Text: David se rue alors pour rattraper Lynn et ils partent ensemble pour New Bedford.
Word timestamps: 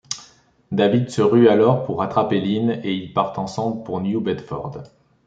David 0.71 1.11
se 1.11 1.21
rue 1.21 1.47
alors 1.47 1.83
pour 1.85 1.99
rattraper 1.99 2.41
Lynn 2.41 2.81
et 2.83 2.91
ils 2.95 3.13
partent 3.13 3.37
ensemble 3.37 3.83
pour 3.83 4.01
New 4.01 4.19
Bedford. 4.19 4.81